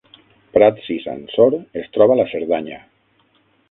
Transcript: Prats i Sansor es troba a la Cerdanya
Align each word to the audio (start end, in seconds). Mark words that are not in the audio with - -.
Prats 0.57 0.87
i 0.95 0.97
Sansor 1.03 1.59
es 1.83 1.95
troba 1.99 2.19
a 2.19 2.21
la 2.25 2.29
Cerdanya 2.35 2.85